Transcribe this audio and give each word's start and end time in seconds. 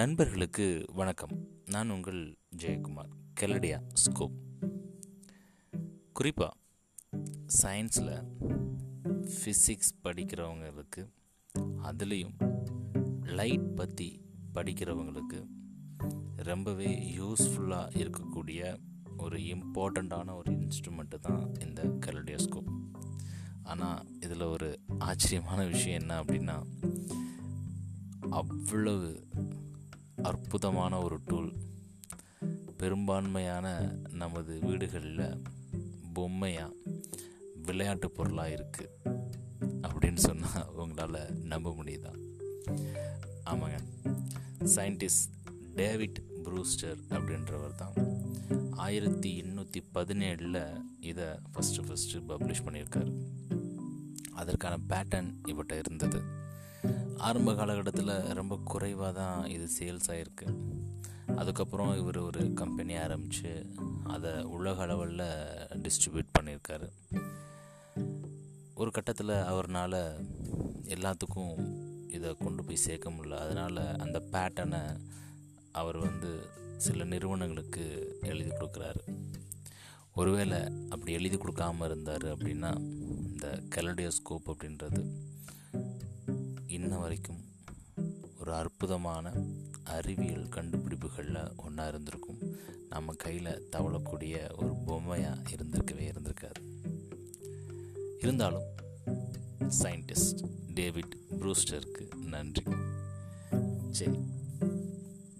நண்பர்களுக்கு 0.00 0.84
வணக்கம். 0.92 1.48
நான் 1.70 1.90
உங்கள் 1.90 2.36
ஜெயக்குமார் 2.56 3.08
கெலடியா 3.40 3.82
ஸ்கோப் 3.92 4.32
குறிப்பாக 6.12 6.56
சயின்ஸில் 7.62 8.24
ஃபிசிக்ஸ் 9.24 9.92
படிக்கிறவங்களுக்கு 10.04 11.10
அதுலேயும் 11.82 12.34
லைட் 13.24 13.74
பற்றி 13.74 14.20
படிக்கிறவங்களுக்கு 14.54 15.46
ரொம்பவே 16.36 17.16
யூஸ்ஃபுல்லாக 17.18 17.96
இருக்கக்கூடிய 17.96 18.78
ஒரு 19.16 19.38
இம்பார்ட்டண்ட்டான 19.38 20.36
ஒரு 20.36 20.52
இன்ஸ்ட்ருமெண்ட்டு 20.52 21.18
தான் 21.20 21.54
இந்த 21.54 21.82
கெலடியோஸ்கோப் 21.84 22.72
ஆனால் 23.62 24.06
இதில் 24.20 24.40
ஒரு 24.40 24.78
ஆச்சரியமான 24.98 25.66
விஷயம் 25.66 26.00
என்ன 26.00 26.22
அப்படின்னா 26.22 26.88
அவ்வளவு 28.30 29.28
அற்புதமான 30.22 30.98
ஒரு 30.98 31.18
டூல் 31.24 31.52
பெரும்பான்மையான 32.76 33.94
நமது 34.10 34.58
வீடுகளில் 34.58 35.42
பொம்மையாக 36.12 36.72
விளையாட்டு 37.54 38.10
பொருளாக 38.10 38.48
இருக்குது 38.48 39.16
அப்படின்னு 39.82 40.16
சொன்னால் 40.16 40.68
உங்களால் 40.74 41.32
நம்ப 41.44 41.74
முடியுதா? 41.82 42.12
ஆமாங்க. 43.44 43.78
சயின்டிஸ்ட் 44.64 45.30
டேவிட் 45.74 46.22
ப்ரூஸ்டர் 46.44 47.00
அப்படின்றவர் 47.08 47.74
தான். 47.74 47.92
ஆயிரத்தி 48.70 49.42
எண்ணூற்றி 49.42 49.82
பதினேழில் 49.94 50.82
இதை 51.00 51.24
ஃபஸ்ட்டு 51.24 51.82
ஃபஸ்ட்டு 51.82 52.22
பப்ளிஷ் 52.28 52.64
பண்ணியிருக்காரு. 52.64 53.12
அதற்கான 54.32 54.78
பேட்டர்ன் 54.88 55.34
இவர்கிட்ட 55.46 55.78
இருந்தது. 55.78 56.22
ஆரம்ப 57.20 57.54
காலகட்டத்தில் 57.54 58.34
ரொம்ப 58.34 58.58
குறைவாக 58.64 59.12
தான் 59.12 59.46
இது 59.46 59.68
சேல்ஸ் 59.78 60.08
ஆகிருக்கு 60.08 60.48
அதுக்கப்புறம் 61.36 61.96
இவர் 61.96 62.18
ஒரு 62.18 62.52
கம்பெனி 62.52 62.96
ஆரம்பித்து 62.96 63.66
அதை 64.04 64.42
உலக 64.42 64.82
அளவில் 64.82 65.18
டிஸ்ட்ரிபியூட் 65.82 66.32
பண்ணியிருக்காரு. 66.38 66.88
ஒரு 68.74 68.90
கட்டத்தில் 68.90 69.34
அவர்னால் 69.52 70.26
எல்லாத்துக்கும் 70.84 71.54
இதை 72.08 72.36
கொண்டு 72.36 72.64
போய் 72.64 72.76
சேர்க்க 72.76 73.10
முடியல. 73.10 73.36
அதனால் 73.36 73.96
அந்த 73.98 74.22
பேட்டனை 74.32 75.00
அவர் 75.72 75.98
வந்து 75.98 76.48
சில 76.76 77.04
நிறுவனங்களுக்கு 77.04 78.16
எழுதி 78.22 78.50
கொடுக்குறாரு. 78.50 79.02
ஒருவேளை 80.14 80.60
அப்படி 80.88 81.12
எழுதி 81.12 81.36
கொடுக்காமல் 81.36 81.88
இருந்தார் 81.88 82.26
அப்படின்னா 82.36 82.70
இந்த 83.28 83.62
கெலடியோஸ்கோப் 83.74 84.48
அப்படின்றது 84.50 85.02
இன்ன 86.80 86.98
வரைக்கும் 86.98 87.40
ஒரு 88.40 88.54
அற்புதமான 88.54 89.32
அறிவியல் 89.84 90.48
கண்டுபிடிப்புகளில் 90.48 91.56
ஒன்றா 91.56 91.86
இருந்திருக்கும். 91.86 92.38
நம்ம 92.88 93.12
கையில் 93.12 93.68
தவளக்கூடிய 93.76 94.56
ஒரு 94.56 94.74
பொம்மையாக 94.86 95.50
இருந்திருக்கவே 95.50 96.12
இருந்திருக்காது. 96.12 96.60
இருந்தாலும் 98.20 98.62
சயின்டிஸ்ட் 99.82 100.50
டேவிட் 100.74 101.16
ப்ரூஸ்டருக்கு 101.30 102.14
நன்றி. 102.24 102.62
சரி 103.90 104.18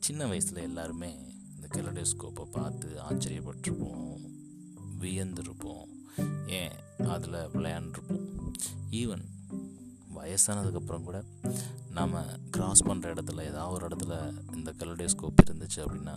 சின்ன 0.00 0.26
வயசில் 0.26 0.62
எல்லாருமே 0.62 1.16
இந்த 1.54 1.66
கெலடோஸ்கோப்பை 1.66 2.44
பார்த்து 2.50 2.88
ஆச்சரியப்பட்டிருப்போம் 3.10 4.20
வியந்திருப்போம் 5.00 5.88
ஏன் 6.46 7.06
அதில் 7.06 7.48
விளையாண்டுருப்போம். 7.48 8.52
ஈவன் 8.90 9.24
வயசானதுக்கப்புறம் 10.20 11.04
கூட 11.04 11.24
நாம் 11.90 12.14
கிராஸ் 12.50 12.84
பண்ணுற 12.84 13.12
இடத்துல 13.12 13.42
ஏதாவது 13.42 13.70
ஒரு 13.70 13.88
இடத்துல 13.88 14.14
இந்த 14.56 14.74
கலடோஸ்கோப் 14.78 15.42
இருந்துச்சு 15.46 15.76
அப்படின்னா 15.76 16.14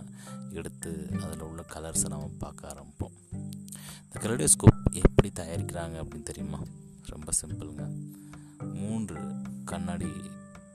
எடுத்து 0.52 1.10
அதில் 1.22 1.42
உள்ள 1.42 1.66
கலர்ஸை 1.74 2.10
நாம் 2.10 2.38
பார்க்க 2.38 2.68
ஆரம்பிப்போம். 2.68 3.16
இந்த 4.04 4.18
கலடோஸ்கோப் 4.20 4.84
எப்படி 4.92 5.32
தயாரிக்கிறாங்க 5.40 5.96
அப்படின்னு 6.02 6.24
தெரியுமா? 6.24 6.60
ரொம்ப 7.02 7.32
சிம்பிளுங்க 7.42 8.12
மூன்று 8.74 9.22
கண்ணாடி 9.66 10.12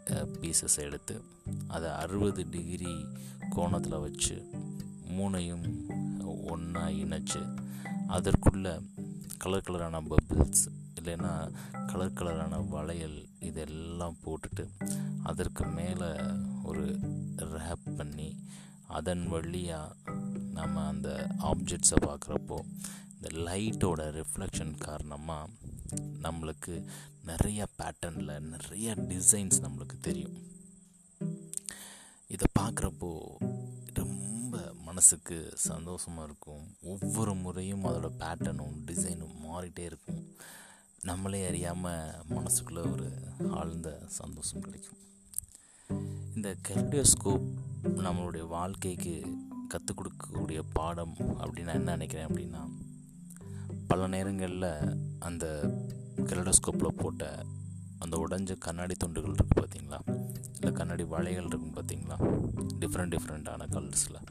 பீசஸ் 0.06 0.76
எடுத்து 0.76 1.22
அதை 1.68 1.90
அறுபது 1.90 2.46
டிகிரி 2.50 3.06
கோணத்தில் 3.50 3.98
வச்சு 3.98 4.50
மூணையும் 5.08 5.66
ஒன்றா 6.50 6.86
இணைச்சு 6.86 7.42
அதற்குள்ள 8.08 8.82
கலர் 9.38 9.64
கலரான 9.68 10.00
பபிள்ஸ் 10.10 10.66
இல்லைன்னா 11.00 11.32
கலர் 11.86 12.16
கலரான 12.18 12.68
வளையல் 12.68 13.18
இதெல்லாம் 13.40 14.16
போட்டுட்டு 14.24 14.64
அதற்கு 15.22 15.64
மேலே 15.64 16.10
ஒரு 16.62 16.84
ரேப் 17.36 17.88
பண்ணி 17.96 18.28
அதன் 18.86 19.28
வழியாக 19.28 19.96
நம்ம 20.52 20.86
அந்த 20.86 21.10
ஆப்ஜெக்ட்ஸை 21.42 21.98
பார்க்குறப்போ 22.00 22.58
இந்த 23.14 23.28
லைட்டோட 23.50 24.02
ரிஃப்ளெக்ஷன் 24.20 24.74
காரணமாக 24.78 25.50
நம்மளுக்கு 26.22 26.74
நிறைய 27.24 27.66
பேட்டர்னில் 27.78 28.40
நிறைய 28.40 28.94
டிசைன்ஸ் 28.94 29.58
நம்மளுக்கு 29.62 29.96
தெரியும். 30.00 30.36
இதை 32.26 32.46
பார்க்குறப்போ 32.60 33.10
ரொம்ப 33.92 34.60
மனசுக்கு 34.74 35.52
சந்தோஷமாக 35.54 36.24
இருக்கும். 36.24 36.64
ஒவ்வொரு 36.82 37.34
முறையும் 37.34 37.84
அதோட 37.84 38.10
பேட்டர்னும் 38.18 38.76
டிசைனும் 38.86 39.36
மாறிட்டே 39.46 39.78
இருக்கும். 39.78 40.22
நம்மளே 41.02 41.46
அறியாமல் 41.46 42.14
மனசுக்குள்ளே 42.28 42.92
ஒரு 42.92 43.12
ஆழ்ந்த 43.50 44.02
சந்தோஷம் 44.08 44.60
கிடைக்கும். 44.60 44.98
இந்த 46.34 46.56
கெல்டியோஸ்கோப் 46.68 47.46
நம்மளுடைய 47.84 48.46
வாழ்க்கைக்கு 48.46 49.26
கற்றுக் 49.68 49.98
கொடுக்கக்கூடிய 50.00 50.62
பாடம் 50.72 51.14
அப்படின்னு 51.18 51.62
நான் 51.62 51.74
என்ன 51.74 51.90
நினைக்கிறேன் 51.90 52.26
அப்படின்னா 52.26 52.68
பல 53.88 54.06
நேரங்களில் 54.06 54.96
அந்த 55.18 55.70
கெலடோஸ்கோப்பில் 56.16 56.88
போட்ட 56.88 57.44
அந்த 57.98 58.26
உடஞ்ச 58.28 58.58
கண்ணாடி 58.58 58.94
துண்டுகள் 58.94 59.34
இருக்குது 59.34 59.60
பார்த்தீங்களா 59.60 60.00
இல்லை 60.54 60.72
கண்ணாடி 60.72 61.04
வளைகள் 61.04 61.44
இருக்குன்னு 61.44 61.80
பார்த்தீங்களா 61.80 62.18
டிஃப்ரெண்ட் 62.80 63.16
டிஃப்ரெண்ட்டான 63.16 63.68
கலர்ஸில் 63.70 64.24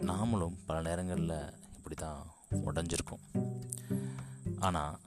நாமளும் 0.00 0.56
பல 0.66 0.80
நேரங்களில் 0.82 1.52
இப்படி 1.76 1.94
தான் 1.94 2.26
உடஞ்சிருக்கோம். 2.50 3.44
ஆனால் 4.58 4.98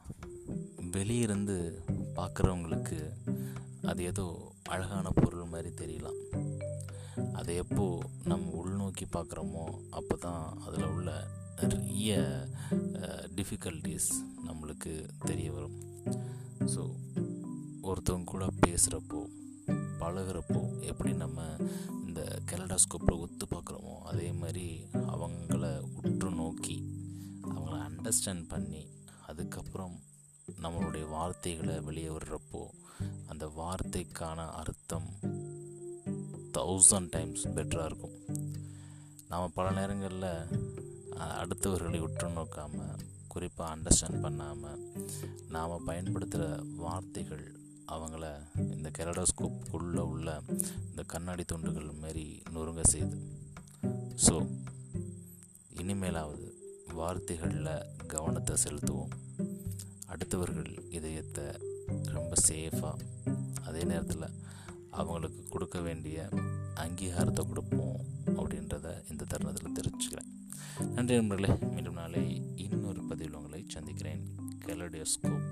வெளியிருந்து 0.96 1.56
பார்க்குறவங்களுக்கு 2.18 3.00
அது 3.92 4.02
ஏதோ 4.12 4.26
அழகான 4.74 5.08
பொருள் 5.20 5.52
மாதிரி 5.54 5.70
தெரியலாம். 5.82 6.20
அதை 7.40 7.54
எப்போ 7.64 7.86
நம்ம 8.32 8.52
உள்நோக்கி 8.62 9.06
பார்க்குறோமோ 9.16 9.66
அப்போ 9.90 10.16
தான் 10.26 10.44
அதில் 10.66 10.90
உள்ள 10.94 11.12
நிறைய 11.62 12.18
டிஃபிகல்ட்டிஸ் 13.38 14.10
நம்மளுக்கு 14.48 14.94
தெரிய 15.30 15.50
வரும். 15.52 15.78
ஸோ 16.74 16.84
ஒருத்தவங்க 17.90 18.32
கூட 18.34 18.46
பேசுகிறப்போ 18.66 19.22
பழகிறப்போ 20.02 20.62
எப்படி 20.92 21.12
நம்ம 21.14 21.42
இந்த 22.08 22.22
கெலடாஸ்கோப்பில் 22.52 23.22
ஒத்து 23.24 23.46
பார்க்குறோமோ 23.46 23.96
அதே 24.12 24.30
மாதிரி 24.42 24.68
அவங்கள 25.16 25.66
உற்று 26.00 26.30
நோக்கி 26.42 26.78
அவங்கள 27.52 27.76
அண்டர்ஸ்டாண்ட் 27.90 28.46
பண்ணி 28.54 28.84
அதுக்கப்புறம் 29.32 29.96
நம்மளுடைய 30.64 31.06
வார்த்தைகளை 31.16 31.76
வெளியே 31.88 32.10
விடுறப்போ 32.16 32.62
அந்த 33.32 33.46
வார்த்தைக்கான 33.60 34.40
அர்த்தம் 34.62 35.10
தௌசண்ட் 36.58 37.12
டைம்ஸ் 37.16 37.44
பெட்டராக 37.58 37.90
இருக்கும். 37.90 38.18
நாம் 39.32 39.56
பல 39.58 39.68
நேரங்களில் 39.78 40.32
அடுத்தவர்களை 41.40 42.00
உற்று 42.08 42.28
நோக்காமல் 42.38 43.06
குறிப்பாக 43.34 43.74
அண்டர்ஸ்டாண்ட் 43.76 44.24
பண்ணாமல் 44.26 44.84
நாம் 45.56 45.86
பயன்படுத்துகிற 45.90 46.48
வார்த்தைகள் 46.84 47.46
அவங்கள 47.96 48.26
இந்த 48.76 48.88
கெரடோஸ்கோப்புக்குள்ளே 48.98 50.04
உள்ள 50.14 50.30
இந்த 50.90 51.04
கண்ணாடி 51.14 51.44
துண்டுகள் 51.52 52.00
மாரி 52.02 52.26
நொறுங்க 52.56 52.84
செய்யுது. 52.92 53.18
ஸோ 54.26 54.36
இனிமேலாவது 55.82 56.48
வார்த்தைகளில் 57.00 57.72
கவனத்தை 58.14 58.56
செலுத்துவோம். 58.66 59.14
அடுத்தவர்கள் 60.10 60.90
இதயத்தை 60.90 61.44
ரொம்ப 62.04 62.34
சேஃபாக 62.48 63.00
அதே 63.64 63.84
நேரத்தில் 63.84 64.26
அவங்களுக்கு 64.90 65.48
கொடுக்க 65.50 65.80
வேண்டிய 65.80 66.30
அங்கீகாரத்தை 66.76 67.48
கொடுப்போம் 67.48 68.00
அப்படின்றத 68.26 69.12
இந்த 69.12 69.26
தருணத்தில் 69.26 69.78
தெரிஞ்சுக்கிறேன் 69.80 70.30
நன்றி 70.96 71.16
நண்பர்களே 71.16 71.54
மீண்டும் 71.72 71.94
நாளை 71.94 72.54
இன்னொரு 72.56 73.04
பதிவில் 73.04 73.34
உங்களை 73.34 73.66
சந்திக்கிறேன். 73.68 74.22
கெலடியோஸ்கோப் 74.66 75.46